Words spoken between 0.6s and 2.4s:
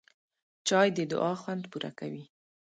چای د دعا خوند پوره کوي